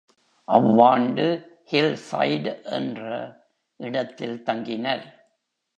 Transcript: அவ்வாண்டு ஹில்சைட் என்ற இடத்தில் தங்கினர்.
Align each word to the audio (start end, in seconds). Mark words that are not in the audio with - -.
அவ்வாண்டு 0.47 1.25
ஹில்சைட் 1.71 2.49
என்ற 2.71 3.01
இடத்தில் 3.79 4.43
தங்கினர். 4.45 5.05